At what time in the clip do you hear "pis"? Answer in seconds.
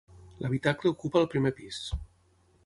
1.61-1.83